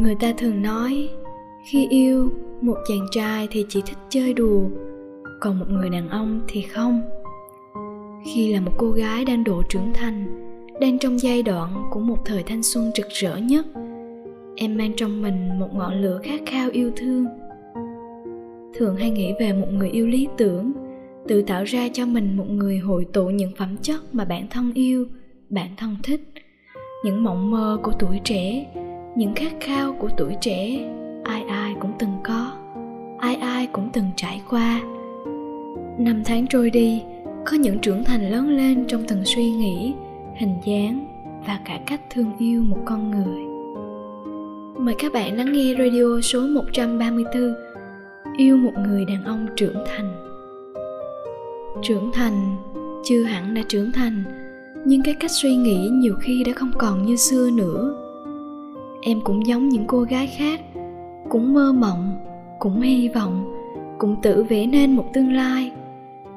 [0.00, 1.08] người ta thường nói,
[1.64, 4.62] khi yêu một chàng trai thì chỉ thích chơi đùa,
[5.40, 7.02] còn một người đàn ông thì không.
[8.24, 10.26] Khi là một cô gái đang độ trưởng thành,
[10.80, 13.66] đang trong giai đoạn của một thời thanh xuân rực rỡ nhất,
[14.56, 17.26] em mang trong mình một ngọn lửa khát khao yêu thương.
[18.74, 20.72] Thường hay nghĩ về một người yêu lý tưởng,
[21.28, 24.72] tự tạo ra cho mình một người hội tụ những phẩm chất mà bản thân
[24.74, 25.06] yêu,
[25.50, 26.20] bản thân thích.
[27.04, 28.66] Những mộng mơ của tuổi trẻ
[29.14, 30.78] những khát khao của tuổi trẻ,
[31.24, 32.52] ai ai cũng từng có,
[33.18, 34.80] ai ai cũng từng trải qua.
[35.98, 37.02] Năm tháng trôi đi,
[37.46, 39.94] có những trưởng thành lớn lên trong từng suy nghĩ,
[40.36, 41.06] hình dáng
[41.46, 43.44] và cả cách thương yêu một con người.
[44.84, 47.54] Mời các bạn lắng nghe radio số 134
[48.36, 50.12] yêu một người đàn ông trưởng thành.
[51.82, 52.56] Trưởng thành,
[53.04, 54.22] chưa hẳn đã trưởng thành,
[54.84, 57.99] nhưng cái cách suy nghĩ nhiều khi đã không còn như xưa nữa
[59.00, 60.60] em cũng giống những cô gái khác,
[61.28, 62.18] cũng mơ mộng,
[62.58, 63.54] cũng hy vọng,
[63.98, 65.72] cũng tự vẽ nên một tương lai,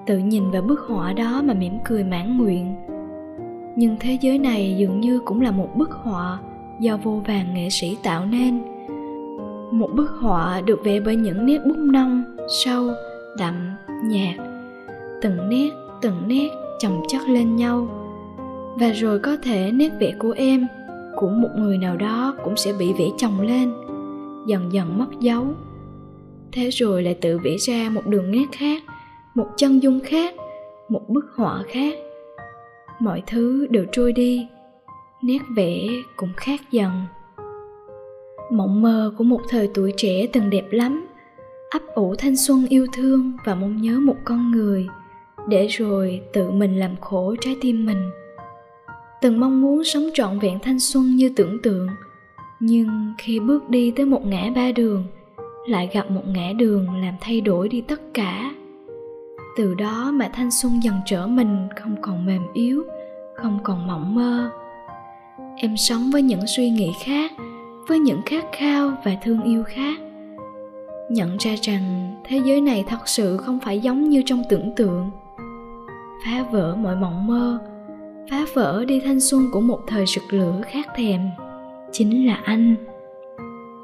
[0.05, 2.75] tự nhìn vào bức họa đó mà mỉm cười mãn nguyện.
[3.75, 6.39] Nhưng thế giới này dường như cũng là một bức họa
[6.80, 8.61] do vô vàng nghệ sĩ tạo nên.
[9.72, 12.23] Một bức họa được vẽ bởi những nét bút nông,
[12.64, 12.89] sâu,
[13.38, 13.55] đậm,
[14.03, 14.36] nhạt,
[15.22, 15.70] từng nét
[16.02, 17.88] từng nét chồng chất lên nhau.
[18.80, 20.67] Và rồi có thể nét vẽ của em
[21.24, 23.74] của một người nào đó cũng sẽ bị vẽ chồng lên,
[24.48, 25.46] dần dần mất dấu.
[26.52, 28.84] Thế rồi lại tự vẽ ra một đường nét khác,
[29.36, 30.36] một chân dung khác,
[30.90, 31.98] một bức họa khác.
[33.00, 34.48] Mọi thứ đều trôi đi,
[35.22, 36.92] nét vẽ cũng khác dần.
[38.52, 41.06] Mộng mơ của một thời tuổi trẻ từng đẹp lắm,
[41.70, 44.88] ấp ủ thanh xuân yêu thương và mong nhớ một con người,
[45.50, 48.10] để rồi tự mình làm khổ trái tim mình
[49.24, 51.88] từng mong muốn sống trọn vẹn thanh xuân như tưởng tượng.
[52.60, 55.04] Nhưng khi bước đi tới một ngã ba đường,
[55.67, 58.52] lại gặp một ngã đường làm thay đổi đi tất cả.
[59.58, 62.83] Từ đó mà thanh xuân dần trở mình, không còn mềm yếu,
[63.36, 64.50] không còn mộng mơ.
[65.58, 67.32] Em sống với những suy nghĩ khác,
[67.88, 70.00] với những khát khao và thương yêu khác.
[71.10, 75.10] Nhận ra rằng thế giới này thật sự không phải giống như trong tưởng tượng.
[76.26, 77.60] Phá vỡ mọi mộng mơ
[78.32, 81.22] phá vỡ đi thanh xuân của một thời rực lửa khát thèm.
[81.92, 82.76] Chính là anh.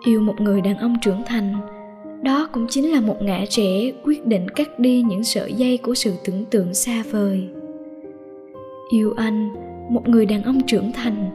[0.06, 1.54] Yêu một người đàn ông trưởng thành,
[2.22, 5.96] đó cũng chính là một ngã trẻ quyết định cắt đi những sợi dây của
[5.96, 7.48] sự tưởng tượng xa vời.
[8.92, 9.50] Yêu anh,
[9.90, 11.30] một người đàn ông trưởng thành,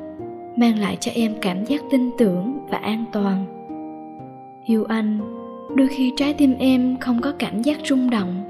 [0.57, 3.47] mang lại cho em cảm giác tin tưởng và an toàn.
[4.67, 5.19] Yêu anh,
[5.75, 8.45] đôi khi trái tim em không có cảm giác rung động.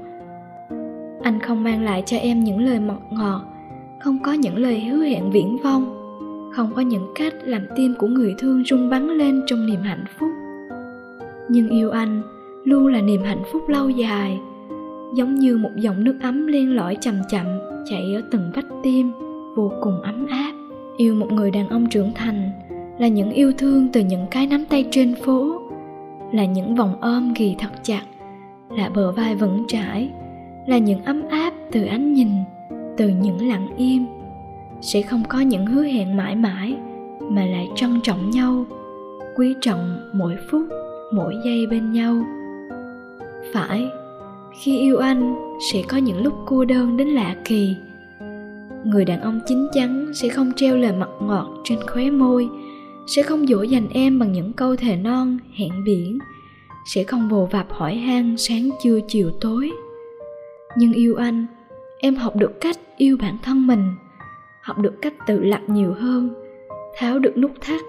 [1.23, 3.41] Anh không mang lại cho em những lời mọt ngọt
[4.05, 5.83] không có những lời hứa hẹn viễn vông
[6.53, 10.05] không có những cách làm tim của người thương rung bắn lên trong niềm hạnh
[10.19, 10.29] phúc.
[11.49, 12.21] Nhưng yêu anh
[12.63, 14.39] luôn là niềm hạnh phúc lâu dài,
[15.15, 17.45] giống như một dòng nước ấm len lỏi chậm chậm
[17.89, 19.11] chảy ở từng vách tim,
[19.55, 20.51] vô cùng ấm áp.
[20.97, 22.51] Yêu một người đàn ông trưởng thành
[22.99, 25.61] là những yêu thương từ những cái nắm tay trên phố,
[26.31, 28.03] là những vòng ôm ghì thật chặt,
[28.69, 30.09] là bờ vai vững chãi,
[30.67, 32.29] là những ấm áp từ ánh nhìn
[32.97, 34.05] từ những lặng im,
[34.81, 36.75] sẽ không có những hứa hẹn mãi mãi
[37.29, 38.65] mà lại trân trọng nhau,
[39.35, 40.67] quý trọng mỗi phút,
[41.13, 42.23] mỗi giây bên nhau.
[43.53, 43.89] Phải,
[44.59, 45.35] khi yêu anh
[45.71, 47.75] sẽ có những lúc cô đơn đến lạ kỳ.
[48.85, 52.49] Người đàn ông chín chắn sẽ không treo lời mật ngọt trên khóe môi,
[53.07, 56.19] sẽ không dỗ dành em bằng những câu thề non, hẹn biển,
[56.93, 59.71] sẽ không vồ vập hỏi han sáng trưa chiều tối.
[60.77, 61.45] Nhưng yêu anh
[61.99, 63.95] em học được cách yêu bản thân mình,
[64.61, 66.29] học được cách tự lập nhiều hơn,
[66.95, 67.81] tháo được nút thắt.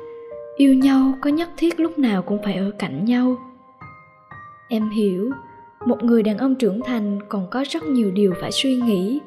[0.57, 3.37] Yêu nhau có nhất thiết lúc nào cũng phải ở cạnh nhau.
[4.69, 5.31] Em hiểu,
[5.87, 9.21] một người đàn ông trưởng thành còn có rất nhiều điều phải suy nghĩ.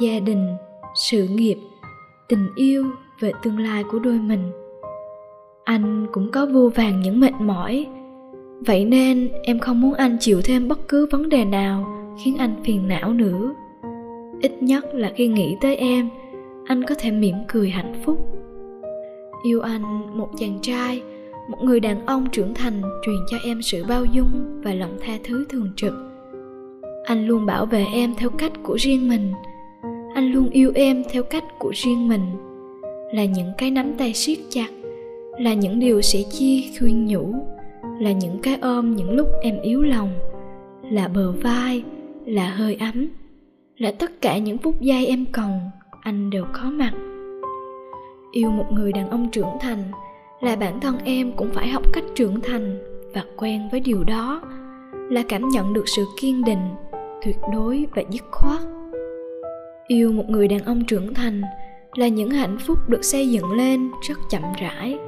[0.00, 0.56] Gia đình,
[0.94, 1.58] sự nghiệp,
[2.28, 2.86] tình yêu
[3.20, 4.52] về tương lai của đôi mình.
[5.64, 7.86] Anh cũng có vô vàng những mệt mỏi.
[8.66, 11.86] Vậy nên em không muốn anh chịu thêm bất cứ vấn đề nào
[12.24, 13.54] khiến anh phiền não nữa
[14.40, 16.08] ít nhất là khi nghĩ tới em,
[16.66, 18.18] anh có thể mỉm cười hạnh phúc.
[19.42, 19.82] Yêu anh
[20.18, 21.02] một chàng trai,
[21.48, 25.12] một người đàn ông trưởng thành truyền cho em sự bao dung và lòng tha
[25.24, 25.94] thứ thường trực.
[27.04, 29.32] Anh luôn bảo vệ em theo cách của riêng mình.
[30.14, 32.22] Anh luôn yêu em theo cách của riêng mình.
[33.12, 34.68] Là những cái nắm tay siết chặt,
[35.38, 37.34] là những điều sẻ chia, khuyên nhủ,
[38.00, 40.10] là những cái ôm những lúc em yếu lòng,
[40.90, 41.82] là bờ vai,
[42.26, 43.06] là hơi ấm
[43.78, 45.60] là tất cả những phút giây em còn,
[46.02, 46.92] anh đều có mặt.
[48.32, 49.82] Yêu một người đàn ông trưởng thành,
[50.40, 52.78] là bản thân em cũng phải học cách trưởng thành
[53.14, 54.42] và quen với điều đó,
[55.10, 56.68] là cảm nhận được sự kiên định,
[57.24, 58.60] tuyệt đối và dứt khoát.
[59.86, 61.42] Yêu một người đàn ông trưởng thành
[61.94, 64.98] là những hạnh phúc được xây dựng lên rất chậm rãi,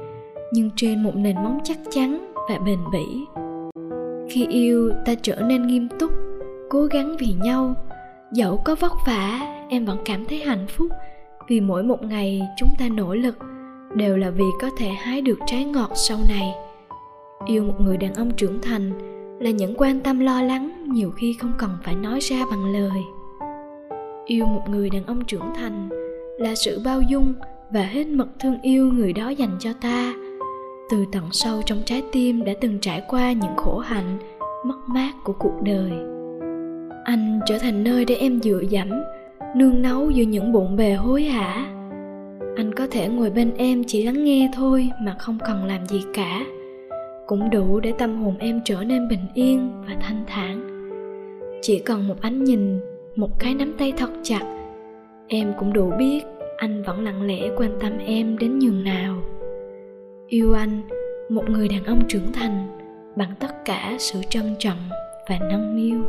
[0.53, 3.05] nhưng trên một nền móng chắc chắn và bền bỉ.
[4.29, 6.11] Khi yêu, ta trở nên nghiêm túc,
[6.69, 7.75] cố gắng vì nhau
[8.31, 9.39] dẫu có vất vả,
[9.69, 10.87] em vẫn cảm thấy hạnh phúc.
[11.47, 13.37] Vì mỗi một ngày chúng ta nỗ lực,
[13.95, 16.53] đều là vì có thể hái được trái ngọt sau này.
[17.45, 18.91] Yêu một người đàn ông trưởng thành
[19.39, 23.03] là những quan tâm lo lắng nhiều khi không cần phải nói ra bằng lời.
[24.25, 25.89] Yêu một người đàn ông trưởng thành
[26.37, 27.33] là sự bao dung
[27.73, 30.13] và hết mực thương yêu người đó dành cho ta.
[30.89, 34.17] Từ tận sâu trong trái tim đã từng trải qua những khổ hạnh,
[34.65, 35.91] mất mát của cuộc đời
[37.03, 38.89] anh trở thành nơi để em dựa dẫm,
[39.55, 41.65] nương náu giữa những bộn bề hối hả?
[42.55, 46.03] Anh có thể ngồi bên em chỉ lắng nghe thôi mà không cần làm gì
[46.13, 46.45] cả.
[47.27, 50.67] Cũng đủ để tâm hồn em trở nên bình yên và thanh thản.
[51.61, 52.79] Chỉ cần một ánh nhìn,
[53.15, 54.43] một cái nắm tay thật chặt,
[55.27, 56.21] em cũng đủ biết
[56.57, 59.21] anh vẫn lặng lẽ quan tâm em đến nhường nào.
[60.27, 60.81] Yêu anh,
[61.29, 62.67] một người đàn ông trưởng thành,
[63.15, 64.77] bằng tất cả sự trân trọng
[65.29, 66.03] và nâng niu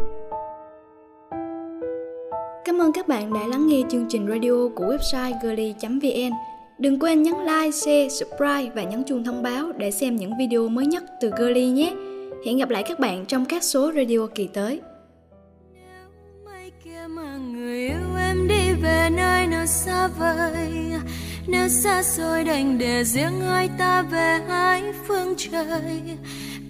[2.82, 6.32] ơn các bạn đã lắng nghe chương trình radio của website girly.vn.
[6.79, 10.69] Đừng quên nhấn like, share, subscribe và nhấn chuông thông báo để xem những video
[10.69, 11.94] mới nhất từ Girly nhé.
[12.46, 14.81] Hẹn gặp lại các bạn trong các số radio kỳ tới.
[17.52, 20.93] người yêu em đi về nơi nào xa vời
[21.46, 26.00] nếu xa xôi đành để riêng hai ta về hai phương trời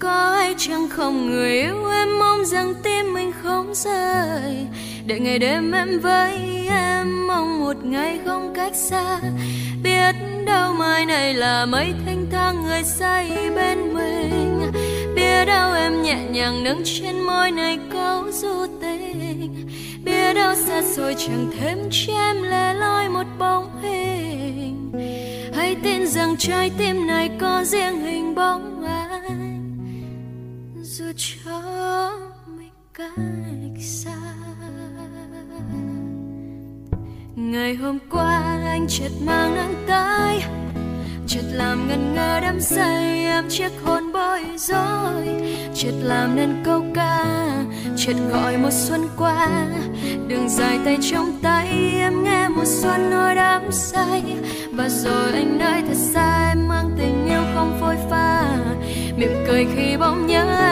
[0.03, 4.67] có ai chẳng không người yêu em, mong rằng tim mình không rời
[5.07, 6.39] để ngày đêm em với
[6.69, 9.21] em, mong một ngày không cách xa.
[9.83, 10.15] Biết
[10.47, 14.73] đâu mai này là mấy thanh thang người say bên mình.
[15.15, 19.69] Biết đâu em nhẹ nhàng nâng trên môi này câu du tình.
[20.05, 24.93] Biết đâu xa xôi chẳng thêm cho em lẻ loi một bóng hình.
[25.55, 28.82] Hãy tin rằng trái tim này có riêng hình bóng
[30.99, 31.61] dù cho
[32.47, 34.17] mình cách xa.
[37.37, 40.45] Ngày hôm qua anh chợt mang nắng tay
[41.27, 45.27] chợt làm ngần ngơ đắm say em chiếc hôn bối rối,
[45.75, 47.25] chợt làm nên câu ca,
[47.97, 49.67] chợt gọi một xuân qua.
[50.29, 54.23] Đường dài tay trong tay em nghe một xuân nỗi đắm say,
[54.73, 58.59] và rồi anh nơi thật xa em mang tình yêu không phôi pha,
[59.17, 60.72] mỉm cười khi bỗng nhớ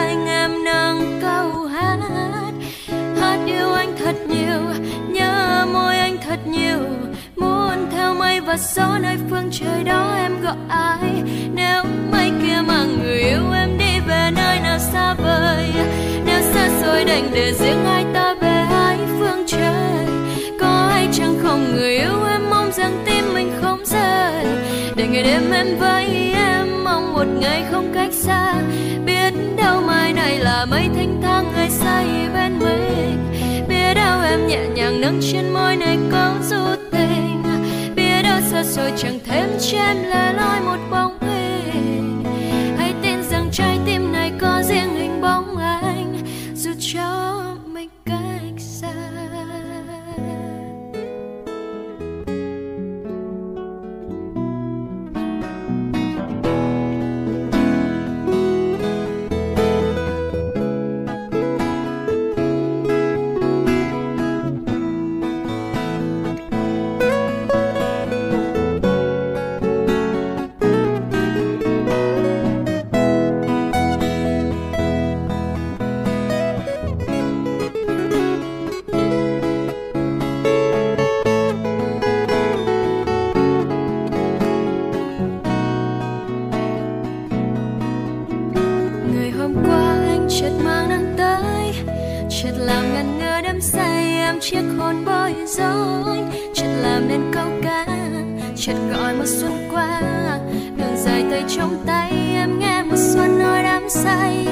[8.51, 11.23] và gió nơi phương trời đó em gọi ai?
[11.53, 15.69] Nếu mây kia mà người yêu em đi về nơi nào xa vời,
[16.25, 20.05] nếu xa xôi đành để riêng hai ta về hai phương trời.
[20.59, 24.45] Có ai chẳng không người yêu em mong rằng tim mình không rời?
[24.95, 28.55] Để ngày đêm em với em mong một ngày không cách xa.
[29.05, 33.17] Biết đâu mai này là mây thanh thang ngày say bên mình.
[33.69, 37.40] Biết đâu em nhẹ nhàng nâng trên môi này câu du tình
[38.31, 41.40] biết xa xôi chẳng thêm cho em lẻ loi một bóng hình
[98.61, 100.01] chợt gọi mùa xuân qua.
[100.77, 104.47] Đường dài tay trong tay em nghe một xuân nỗi đắm say.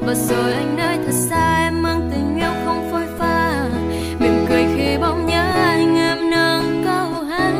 [0.00, 3.68] Và rồi anh nơi thật xa em mang tình yêu không phôi pha.
[4.18, 7.52] Mỉm cười khi bỗng nhớ anh em nâng câu hát.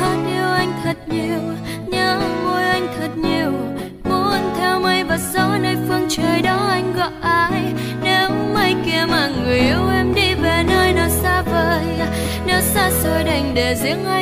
[0.00, 1.40] Hát yêu anh thật nhiều,
[1.86, 3.52] nhớ môi anh thật nhiều.
[4.04, 7.62] Muốn theo mây và gió nơi phương trời đó anh gọi ai?
[8.02, 11.84] Nếu mây kia mà người yêu em đi về nơi nào xa vời?
[12.46, 14.21] Nếu xa xôi đành để riêng anh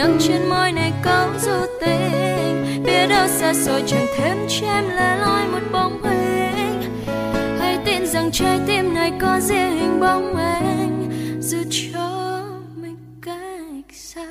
[0.00, 2.82] nắng trên môi này câu du tình.
[2.84, 6.82] Biết đâu xa xôi chẳng thêm cho em lẻ loi một bóng hình.
[7.58, 11.08] Hãy tin rằng trái tim này có riêng hình bóng anh
[11.40, 12.42] dù cho
[12.76, 14.26] mình cách xa.